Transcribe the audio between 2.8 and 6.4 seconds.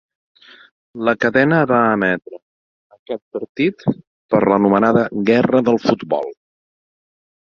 aquest partit per l'anomenada guerra del futbol.